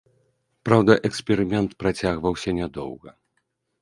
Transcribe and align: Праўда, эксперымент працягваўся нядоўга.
Праўда, 0.69 0.95
эксперымент 1.09 1.77
працягваўся 1.85 2.57
нядоўга. 2.61 3.09